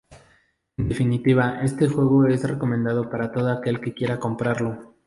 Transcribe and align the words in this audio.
En 0.77 0.89
definitiva, 0.89 1.61
este 1.61 1.87
juego 1.87 2.25
es 2.25 2.43
recomendado 2.43 3.07
para 3.11 3.31
todo 3.31 3.51
aquel 3.51 3.79
que 3.79 3.93
quiera 3.93 4.19
comprarlo. 4.19 4.95